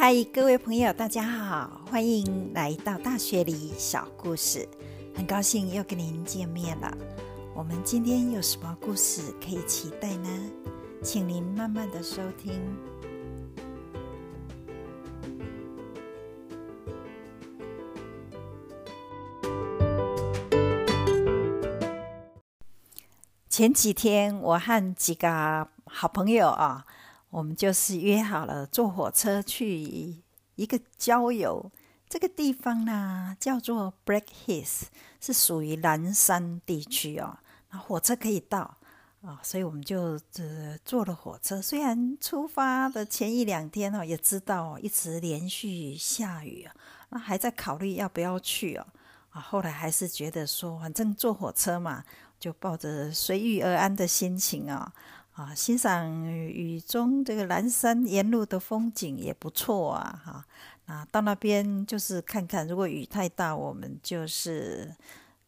[0.00, 4.66] 嗨，各位朋友，大家好，欢迎来到大学里小故事。
[5.12, 6.96] 很高兴又跟您见面了。
[7.52, 10.28] 我们今天有什么故事可以期待呢？
[11.02, 12.62] 请您慢慢的收听。
[23.48, 26.86] 前几天，我和几个好朋友啊。
[27.30, 30.22] 我们就是约好了坐火车去
[30.54, 31.70] 一个郊游，
[32.08, 34.84] 这个地方呢叫做 Black Hills，
[35.20, 37.38] 是属于南山地区哦。
[37.70, 38.78] 那火车可以到
[39.20, 41.60] 啊，所以我们就呃坐了火车。
[41.60, 46.74] 虽然出发的前一两天哦，也知道一直连续下雨啊，
[47.10, 48.86] 那还在考虑要不要去哦。
[49.30, 52.02] 啊，后来还是觉得说，反正坐火车嘛，
[52.40, 54.90] 就抱着随遇而安的心情啊。
[55.38, 60.20] 啊，欣赏雨中这个蓝山沿路的风景也不错啊！
[60.24, 60.44] 哈，
[60.86, 64.92] 啊，到那边就是看看，如果雨太大，我们就是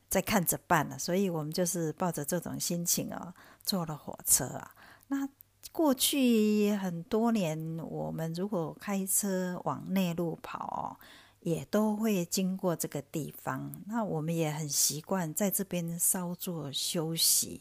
[0.08, 0.96] 在看着办了。
[0.96, 4.72] 所以我们就是抱着这种心情啊，坐了火车啊。
[5.08, 5.28] 那
[5.72, 10.58] 过去很多年，我们如果开车往内陆跑，
[11.00, 11.02] 哦
[11.40, 13.72] 也都会经过这个地方。
[13.86, 17.60] 那我们也很习惯在这边稍作休息。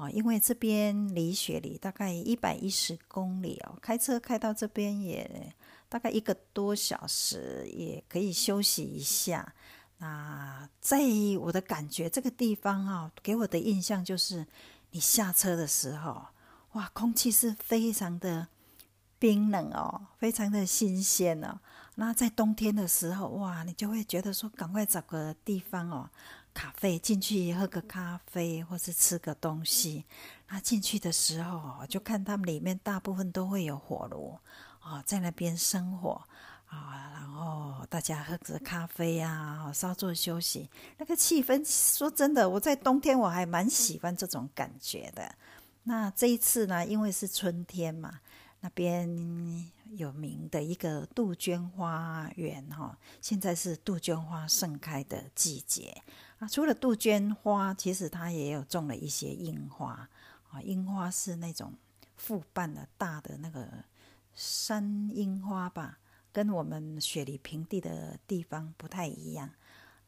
[0.00, 5.54] 啊，因为这边离雪梨大概一百一十公里哦，开车开到这边也
[5.90, 9.54] 大概一个多小时，也可以休息一下。
[9.98, 11.00] 那在
[11.38, 14.46] 我的感觉，这个地方哈，给我的印象就是，
[14.92, 16.28] 你下车的时候，
[16.72, 18.48] 哇，空气是非常的
[19.18, 21.60] 冰冷哦，非常的新鲜哦。
[21.96, 26.08] 那在冬天的时候，哇，你就会觉得说，赶快找个地方哦。
[26.52, 30.04] 咖啡进去喝个咖啡，或是吃个东西。
[30.48, 34.38] 那进去的时候，就看他们里面大部分都会有火炉
[34.80, 36.20] 啊，在那边生火
[36.66, 40.68] 啊，然后大家喝着咖啡呀，稍作休息。
[40.98, 45.34] 那个气氛，说真的，我在冬天我还蛮喜欢这种感觉的。
[45.84, 48.20] 那这一次呢，因为是春天嘛，
[48.60, 56.02] 那边有名的一个杜鹃花园哈，现在是杜鹃花盛开的季节。
[56.38, 60.08] 啊，除了杜鹃花，其实它也有种了一些樱花
[60.50, 60.60] 啊。
[60.62, 61.74] 樱花是那种
[62.16, 63.66] 复瓣的大的那个
[64.34, 65.98] 山樱花吧，
[66.32, 69.50] 跟我们雪梨平地的地方不太一样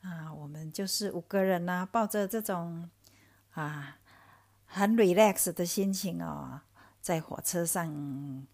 [0.02, 0.32] 啊。
[0.32, 2.88] 我们就是五个人呐，抱着这种
[3.50, 3.98] 啊
[4.64, 6.60] 很 relax 的心情哦，
[7.02, 8.46] 在火车上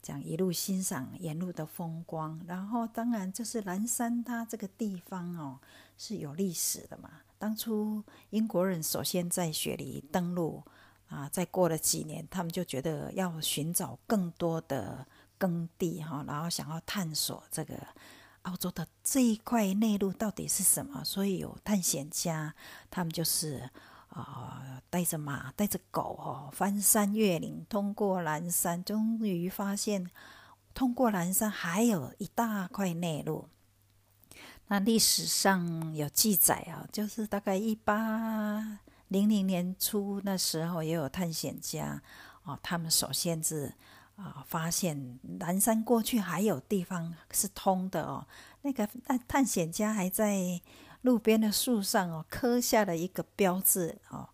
[0.00, 2.38] 这样一路欣赏沿路的风光。
[2.46, 5.58] 然后，当然就是蓝山，它这个地方哦
[5.98, 7.10] 是有历史的嘛。
[7.38, 10.62] 当初英国人首先在雪梨登陆
[11.08, 15.06] 啊，再过了几年，他们就觉得要寻找更多的
[15.36, 17.74] 耕地哈，然后想要探索这个
[18.42, 22.54] 澳洲的这一块内陆到底是什么，所以有探险家，
[22.90, 23.68] 他们就是
[24.14, 30.08] 啊带着马带着狗哦，翻山越岭，通过蓝山，终于发现
[30.72, 33.48] 通过蓝山还有一大块内陆。
[34.68, 42.00] 那历史上有记载啊，就是大概一八零零年初那时候，也有探险家
[42.44, 43.74] 啊，他们首先是
[44.16, 48.26] 啊发现南山过去还有地方是通的哦。
[48.62, 50.60] 那个探探险家还在
[51.04, 54.26] 路边的树上哦刻下了一个标志哦，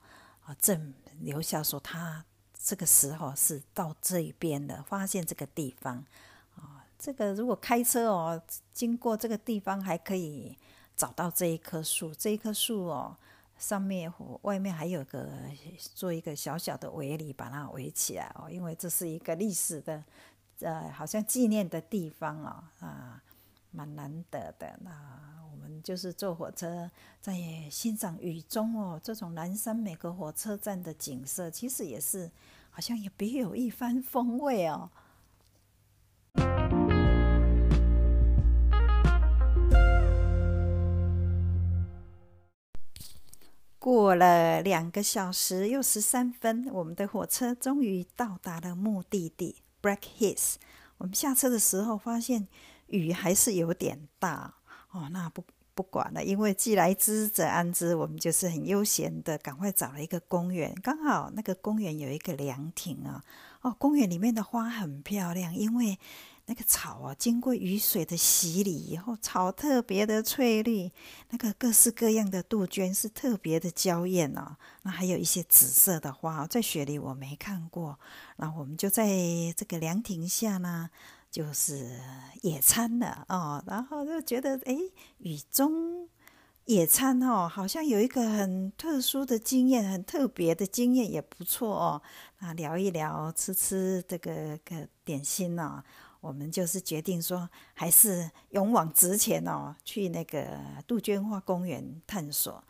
[0.45, 2.25] 啊正留下说他
[2.63, 5.97] 这个时候是到这边的，发现这个地方。
[6.55, 8.41] 啊这个如果开车哦，
[8.73, 10.57] 经过这个地方还可以
[10.95, 12.15] 找到这一棵树。
[12.15, 13.17] 这一棵树哦，
[13.59, 15.29] 上面外面还有个
[15.77, 20.05] 做一个小小的围篱，把它围起来哦，因为这是一个历史的，
[20.61, 23.21] 呃，好像纪念的地方哦，啊，
[23.71, 24.79] 蛮难得的。
[24.83, 24.91] 那
[25.51, 27.35] 我们就是坐火车在
[27.71, 32.31] 欣赏雨中哦，这种南山每个火车站的景色，其实也是
[32.71, 34.91] 好像也别有一番风味哦。
[43.79, 50.57] 过了两个小时又十三分，我们的火车终于到达了目的地，Breakhis。
[50.99, 52.47] 我们下车的时候发现
[52.91, 54.55] 雨还是有点大
[54.91, 55.43] 哦，那不
[55.75, 63.25] 不管了，因为既来之则安之，我们就是很悠闲的赶快找了一个公园，刚好那个公园有一个凉亭啊，
[63.63, 65.99] 哦，公园里面的花很漂亮，因为。
[66.47, 70.91] 那个草啊，经过雨水的洗礼以后，草特别的翠绿。
[71.29, 74.57] 那个各式各样的杜鹃是特别的娇艳哦。
[74.83, 78.01] 那还有一些紫色的花，在雪里我没看过。
[78.39, 79.07] 那我们就在
[79.57, 80.91] 这个凉亭下呢，
[81.31, 81.89] 就是
[82.43, 84.77] 野餐了哦，然后就觉得哎，
[85.19, 86.09] 雨中
[86.65, 92.03] 野餐哦，好像有一个很特殊的经验，很特别的经验也不错哦。
[92.39, 95.83] 啊，聊一聊，吃吃这个个点心呢，
[96.21, 102.63] 我们就是决定说，还是勇往直前哦，去那个杜鹃花公园探索。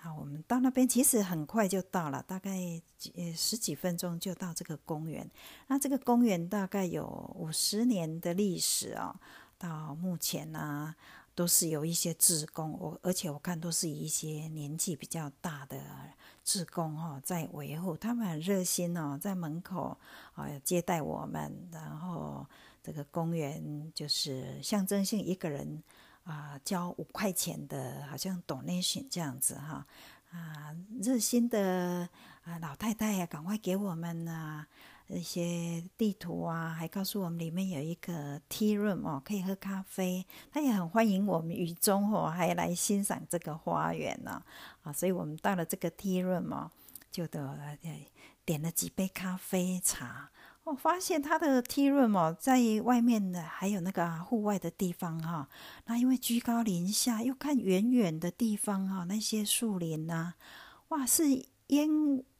[0.00, 2.56] 啊，我们到那边其实很快就到了，大概
[2.96, 5.28] 几十几分钟就到这个公园。
[5.66, 7.04] 那这个公园大概有
[7.34, 9.18] 五十年的历史啊，
[9.58, 10.94] 到目前呢
[11.34, 15.82] 都是有一些志工，我而且我看都是一些年纪比较大的
[16.44, 19.98] 志工哦，在维护，他们很热心哦，在门口
[20.34, 22.46] 啊接待我们，然后
[22.84, 25.82] 这个公园就是象征性一个人。
[26.28, 29.86] 啊，交五块钱的，好像 donation 这样子哈，
[30.30, 32.06] 啊，热心的
[32.44, 34.66] 啊老太太呀，赶快给我们啊
[35.06, 40.26] 一些地图啊，还告诉我们里面有一个 tea room 哦，可以喝咖啡。
[40.52, 44.42] 他也很欢迎我们雨中哦，还来欣赏这个花园呢。
[44.82, 46.70] 啊，所以我们到了这个 tea room 哦，
[47.10, 47.78] 就的
[48.44, 50.30] 点了几杯咖啡茶。
[50.68, 55.48] 我发现它的梯润哦，在外面的还有那个户外的地方哈。
[55.86, 60.34] 那因为居高临下，又看远远的地方哈，那些树林呐，
[60.88, 61.88] 哇，是烟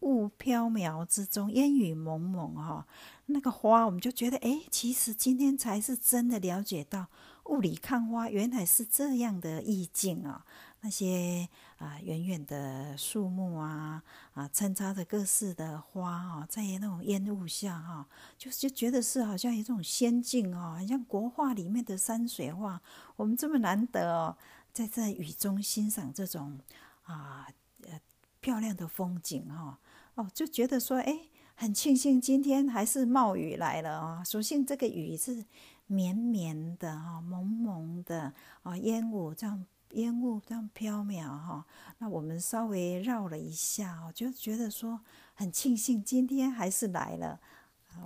[0.01, 2.87] 雾飘渺之中，烟雨蒙蒙哈。
[3.27, 7.07] 那个花，我们就觉得，哎，其实今天才是真的了解到
[7.47, 10.45] 雾里看花，原来是这样的意境啊。
[10.83, 11.49] 那些
[11.79, 14.03] 啊，远远的树木啊，
[14.35, 22.83] 啊，参差的各式的花啊，在那种烟雾下哈，就就觉得是好像一种仙境哦，好像国画里面的山水画。
[23.15, 24.37] 我们这么难得哦，
[24.73, 26.59] 在这雨中欣赏这种
[27.05, 27.47] 啊
[27.85, 28.01] 呃
[28.41, 29.79] 漂亮的风景哈，
[30.17, 31.21] 哦，就觉得说，哎，
[31.55, 34.25] 很庆幸今天还是冒雨来了啊。
[34.25, 35.45] 所幸这个雨是
[35.87, 38.35] 绵绵的哈，蒙蒙的
[38.65, 39.65] 啊，烟雾这样。
[39.93, 41.65] 烟雾这样飘渺哈，
[41.99, 45.01] 那我们稍微绕了一下哦，就觉得说
[45.35, 47.41] 很庆幸今天还是来了，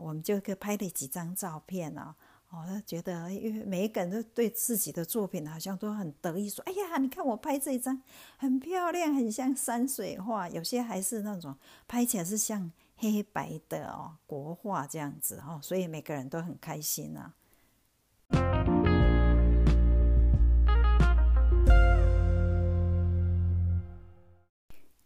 [0.00, 2.14] 我们就给拍了几张照片哦，
[2.50, 8.00] 哦，觉得因为每一个人都对自己的作品好像都很得意，说哎呀，你看我拍这一张
[8.36, 11.56] 很漂亮，很像山水画，有些还是那种
[11.88, 17.34] 拍起来是像黑白的哦，国画这样子哦，所以每个人都很开心啊。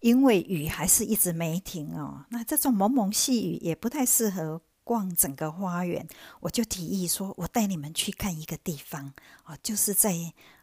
[0.07, 6.07] 因为雨还是一直没停哦，那这种蒙蒙细雨也不太适合逛整个花园，
[6.39, 9.13] 我就提议说，我带你们去看一个地方
[9.47, 10.15] 哦，就是在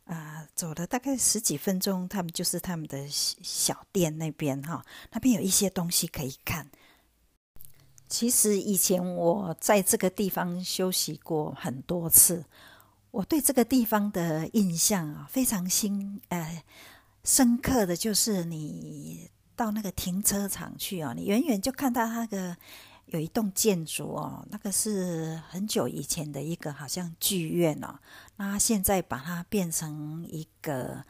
[0.05, 6.71] 啊走了大概十几分钟，他们就是他们的小店那边哈，那边有一些东西可以看。
[8.07, 12.45] 其实以前我在这个地方休息过很多次，
[13.11, 16.63] 我对这个地方的印象啊非常新呃。
[17.25, 22.55] 深刻的就是你到那个停车场去哦，你远远就看到那个
[23.07, 28.00] 有一栋建筑哦，那个是很久以前的一个好像剧院哦，
[28.38, 31.03] 那现在把它变成一个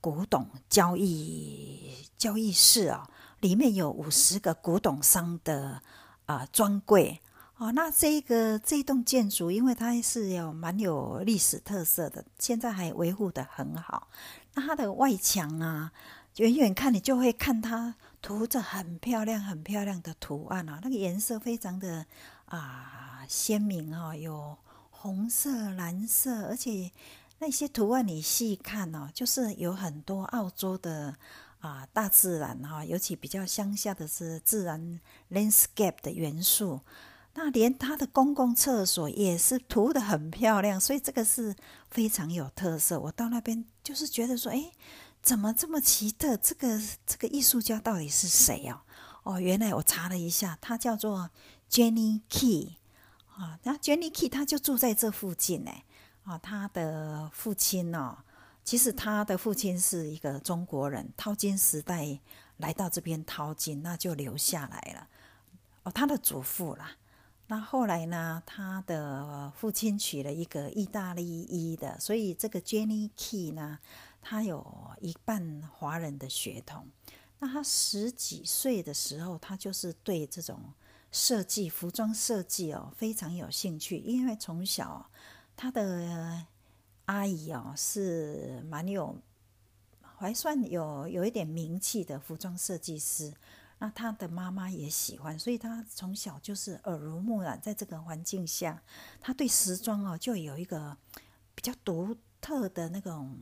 [0.00, 3.08] 古董交易交易室哦，
[3.40, 5.82] 里面有五十个古董商的
[6.26, 7.20] 啊专柜
[7.60, 14.08] 哦，那这个这栋建筑因为它是有蛮有历史特色的，现在还维护的很好。
[14.54, 15.92] 那它的外墙啊，
[16.36, 22.06] 远远看你就会看它涂着很漂亮、很漂亮的图案啊，那个颜色非常的
[22.46, 24.56] 啊鲜明啊，有
[24.88, 26.90] 红色、蓝色，而且
[27.40, 31.14] 那些图案你细看哦，就是有很多澳洲的
[31.58, 34.98] 啊大自然哈，尤其比较乡下的是自然
[35.30, 36.80] landscape 的元素。
[37.42, 41.56] 那连他的公共厕所也是涂的很漂亮，所以这个是
[41.88, 43.00] 非常有特色。
[43.00, 44.70] 我到那边就是觉得说，哎，
[45.22, 46.36] 怎么这么奇特？
[46.36, 48.82] 这个这个艺术家到底是谁哦？
[49.22, 51.30] 哦，原来我查了一下，他叫做
[51.70, 52.76] Jenny Key
[53.34, 53.58] 啊。
[53.62, 55.72] 那 Jenny Key 他就住在这附近呢。
[56.24, 58.18] 啊，他的父亲呢，
[58.62, 62.20] 其实他的父亲是一个中国人，淘金时代
[62.58, 65.08] 来到这边淘金，那就留下来了。
[65.84, 66.90] 哦，他的祖父啦。
[67.50, 68.40] 那后来呢？
[68.46, 73.80] 他的父亲娶了一个意大利裔的，所以这个 Jenny Key 呢，
[74.22, 74.64] 他有
[75.00, 76.86] 一半华人的血统。
[77.40, 80.60] 那他十几岁的时候，他就是对这种
[81.10, 85.10] 设计、服装设计哦非常有兴趣，因为从小
[85.56, 86.46] 他的
[87.06, 89.16] 阿姨哦是蛮有，
[90.00, 93.34] 还算有有一点名气的服装设计师。
[93.80, 98.80] 那他的妈妈也喜欢，所以他从小就是耳濡目染，在这个环境下，
[99.20, 100.96] 他对时装哦就有一个
[101.54, 103.36] 比较独特的那种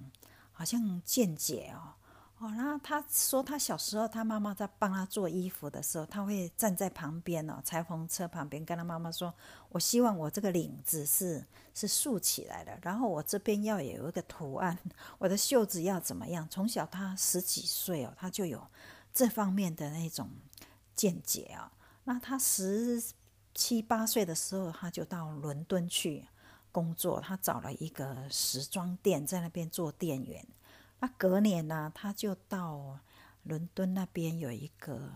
[0.52, 1.92] 好像见解哦。
[2.38, 9.34] 哦，然后他说，他小时候他妈妈在帮他做衣服的时候，他会站在旁边哦，裁缝车旁边，跟他妈妈说
[9.70, 14.78] ：“我希望我这个领子是是竖起来的，然后我这边要有一个图案，
[15.18, 18.64] 我的袖子要怎么样？”从小他十几岁哦，他就有
[19.12, 20.30] 这方面的那种
[20.94, 21.72] 见解啊。
[22.04, 23.02] 那他十
[23.54, 26.26] 七八岁的时候，他就到伦敦去
[26.72, 30.46] 工作，他找了一个时装店，在那边做店员。
[31.00, 32.98] 那隔年呢，他就到
[33.42, 35.10] 伦敦那边有一个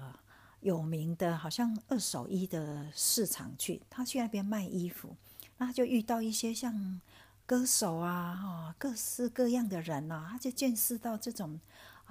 [0.60, 3.82] 有名的，好像二手衣的市场去。
[3.88, 5.16] 他去那边卖衣服，
[5.58, 7.00] 那就遇到一些像
[7.46, 10.28] 歌手啊，哈，各式各样的人呐。
[10.30, 11.60] 他就见识到这种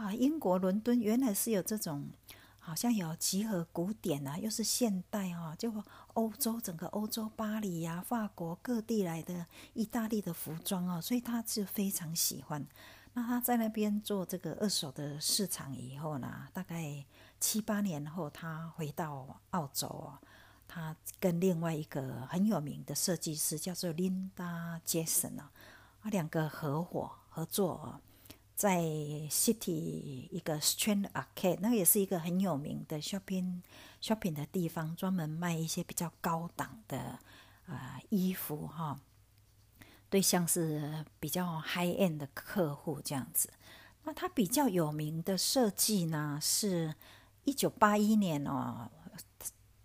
[0.02, 2.10] 啊，英国伦敦原来是有这种，
[2.58, 5.72] 好像有集合古典啊，又是现代啊，就
[6.16, 12.66] 欧洲整个欧洲巴黎呀、法国各地来的、意大利的服装啊，所以他是非常喜欢。
[13.14, 17.06] 那他在那边做这个二手的市场以后呢，大概
[17.40, 20.18] 七八年后，他回到澳洲哦
[20.68, 25.52] 他跟另外一个很有名的设计师叫做 Linda Jason 啊，
[26.02, 28.00] 啊两个合伙合作，
[28.62, 28.80] 在
[29.32, 33.64] City 一个 Strand Arcade，那也是一个很有名的 shopping
[34.00, 37.18] shopping 的地方，专门卖一些比较高档的
[37.66, 39.00] 啊衣服哈。
[40.12, 43.52] 对象是比较 high end 的客户这样子，
[44.04, 46.94] 那他比较有名的设计呢，是
[47.46, 48.92] 一九八一年哦，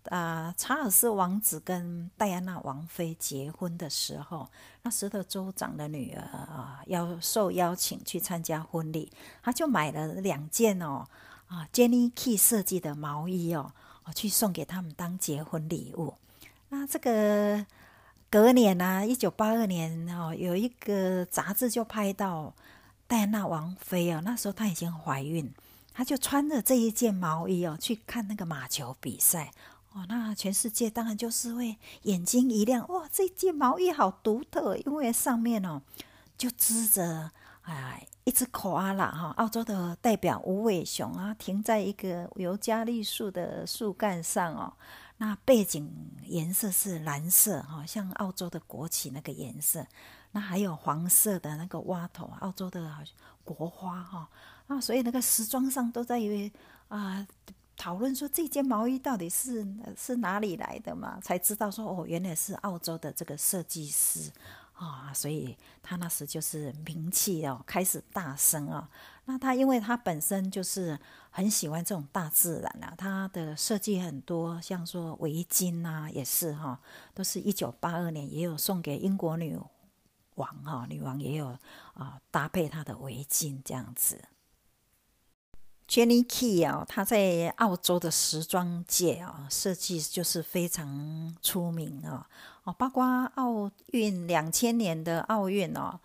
[0.09, 4.49] 啊，查尔斯王子跟戴安娜王妃结婚的时候，
[4.83, 9.11] 那时的州长的女儿啊，要受邀请去参加婚礼，
[9.41, 11.07] 他就买了两件哦，
[11.47, 13.71] 啊，Jenny Key 设计的毛衣哦，
[14.15, 16.15] 去送给他们当结婚礼物。
[16.69, 17.65] 那这个。
[18.29, 22.53] 隔年呢，一九八二年哦，有一个杂志就拍到
[23.07, 25.49] 戴安娜王妃哦，那时候她已经怀孕，
[25.93, 29.53] 她就穿着这一件毛衣哦去看那个马球比赛
[29.97, 35.81] 哦，那全世界当然就是会眼睛一亮，哇，这件毛衣好独特，因为上面哦
[36.37, 37.31] 就织着
[37.63, 44.73] 哎一只考阿拉哈，澳洲的代表无尾熊啊，停在一个尤加利树的树干上哦。
[45.17, 45.91] 那背景
[46.25, 49.83] 颜色是蓝色，哈，像澳洲的国旗那个颜色。
[50.31, 52.95] 那还有黄色的那个蛙头，澳洲的
[53.43, 54.29] 国花，哈。
[54.67, 56.51] 啊，所以那个时装上都在于
[56.89, 57.25] 啊
[57.77, 59.65] 讨论说这件毛衣到底是
[59.95, 61.19] 是哪里来的嘛？
[61.21, 64.31] 才知道说哦，原来是澳洲的这个设计师。
[64.73, 68.87] 啊，所以他那时就是名气哦，开始大升啊。
[69.25, 70.95] 那他因为他本身就是
[71.31, 76.79] 很喜欢这种大自然啊，他的设计很多，像说围巾啊，也是哈，
[77.15, 79.59] 都是一九八二年也有送给英国女
[80.35, 81.57] 王哈，女王也有
[81.95, 84.23] 啊搭配她的围巾这样子。
[85.87, 92.27] Jenny Key 啊，她在澳洲的时装界啊，设计就是非常出名啊。
[92.63, 95.97] 哦，包括奥运两千年的奥运哦，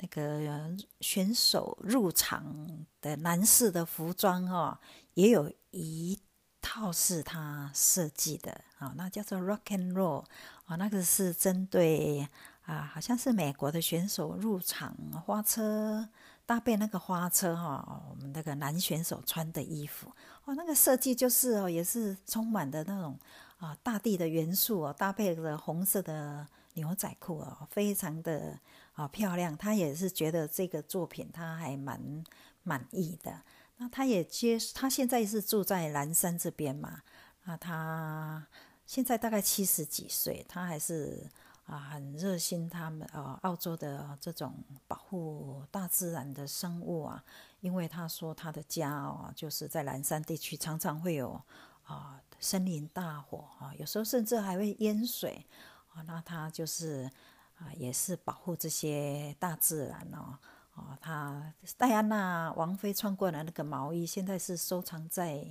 [0.00, 4.76] 那个选手入场的男士的服装哦，
[5.14, 6.18] 也有一
[6.60, 10.24] 套是他设计的啊，那叫做 Rock and Roll
[10.64, 12.28] 啊，那个是针对
[12.62, 16.08] 啊，好像是美国的选手入场花车
[16.48, 20.10] 搭配那个花车哈，我们那个男选手穿的衣服
[20.46, 23.18] 哦，那个设计就是哦，也是充满的那种。
[23.58, 28.56] 啊，大地的元素哦，搭配着红色的牛仔裤哦，非常的
[28.92, 29.56] 啊漂亮。
[29.56, 32.24] 他也是觉得这个作品他还蛮
[32.62, 33.42] 满意的。
[33.78, 37.02] 那他也接，他现在是住在南山这边嘛。
[37.46, 38.46] 那他
[38.86, 41.28] 现在大概七十几岁，他还是
[41.68, 44.52] 啊很热心他们啊澳洲的这种
[44.88, 47.22] 保护大自然的生物啊。
[47.60, 51.40] 因为他说他的家哦就是在蓝山地区，常常会有
[51.84, 52.20] 啊。
[52.40, 55.44] 森林大火啊，有时候甚至还会淹水
[55.92, 56.02] 啊。
[56.02, 57.10] 那他就是
[57.58, 60.38] 啊，也是保护这些大自然哦。
[60.74, 65.44] 哦，他戴安娜王妃穿过的那个毛衣，现在是收藏在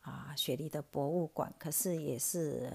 [0.00, 1.54] 啊雪梨的博物馆。
[1.60, 2.72] 可是也是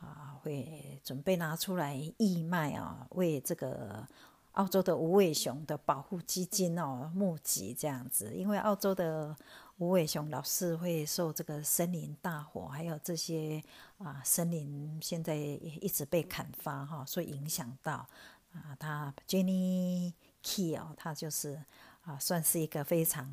[0.00, 4.06] 啊，会准备拿出来义卖啊，为这个
[4.52, 8.34] 澳洲的无尾熊的保护基金哦募集这样子。
[8.34, 9.36] 因为澳洲的。
[9.78, 13.60] 无尾熊老是会受这个森林大火，还有这些
[13.98, 18.08] 啊森林现在一直被砍伐哈，所以影响到
[18.52, 20.12] 啊他 Jenny
[20.44, 21.60] Key 哦，他就是
[22.02, 23.28] 啊算是一个非常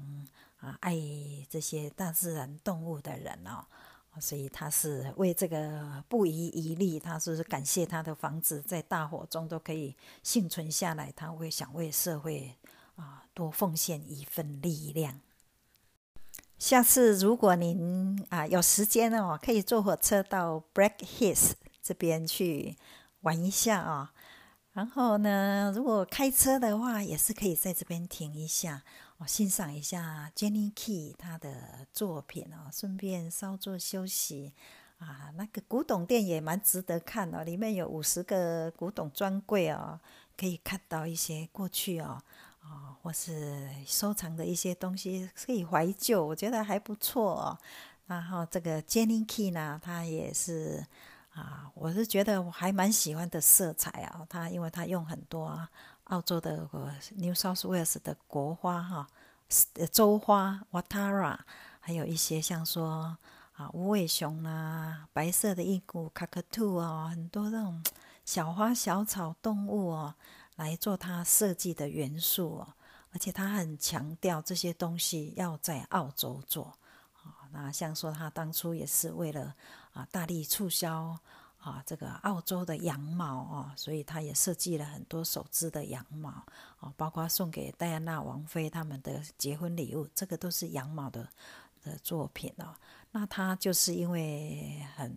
[0.57, 0.97] 啊爱
[1.47, 3.63] 这些大自然动物的人哦
[4.19, 12.53] 所以他是为这个不遗余力，他是感谢他的房子在大火中都可以幸存下来，他会想为社会
[12.95, 15.21] 啊多奉献一份力量。
[16.59, 22.77] 下次如果您啊有时间哦，可以坐火车到 Black h i s 这边去
[23.21, 24.13] 玩一下啊。
[24.73, 28.83] 然后呢，如果开车的话，也是可以在这边停一下。
[29.21, 34.51] 我欣赏一下 Jenny Key 他的作品哦，顺便稍作休息
[34.97, 35.31] 啊。
[35.35, 39.99] 那个古董店也蛮值得看哦，里面有五十个古董专柜哦，
[40.35, 42.19] 可以看到一些过去哦，
[42.61, 47.57] 啊，或是收藏的一些东西，可以怀旧，我觉得还不错哦。
[48.07, 50.83] 然后这个 Jenny Key 呢，他也是
[51.29, 55.67] 啊，我是觉得我还蛮喜欢的色彩啊，他因为他用很多。
[56.11, 56.57] 澳洲的
[57.15, 59.07] New South Wales 的国花哈，
[59.93, 61.39] 州花 Watara，
[61.79, 63.17] 还有一些像说
[63.53, 67.81] 啊无尾熊啦、白色的一股卡卡兔哦，很多这种
[68.25, 70.15] 小花小草动物哦，
[70.57, 72.73] 来做它设计的元素哦。
[73.13, 76.77] 而且他很强调这些东西要在澳洲做
[77.23, 77.47] 啊。
[77.51, 79.55] 那像说他当初也是为了
[79.93, 81.17] 啊大力促销。
[81.61, 86.43] 啊，这个澳洲的羊毛哦，所以他也设计了很多手织的羊毛
[86.79, 91.29] 哦，包括送给戴安娜王妃他们的结婚礼物，这个都是羊毛的
[91.83, 92.73] 的作品哦。
[93.11, 95.15] 那他就是因为很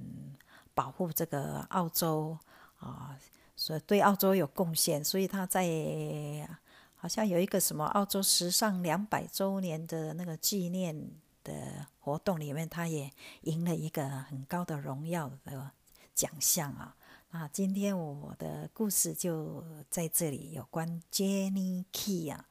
[0.74, 2.36] 保护这个澳洲
[2.78, 3.18] 啊，
[3.56, 5.66] 所以对澳洲有贡献，所以他在
[6.96, 11.10] 好像有一个什么澳洲时尚两百周年的那个纪念
[11.42, 13.10] 的活动里面，他也
[13.42, 15.70] 赢了一个很高的荣耀的。
[16.14, 16.96] 奖项啊，
[17.30, 22.46] 那今天我的故事就在这里，有关 Jenny Key 啊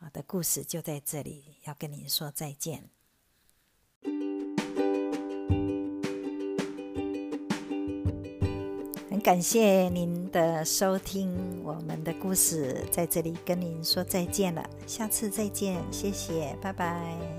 [0.00, 2.88] 啊的故事就在这里，要跟您说再见。
[9.10, 17.31] 很感谢您的收听，我们的故事在这里跟您说再见了，下次再见，谢谢，拜拜。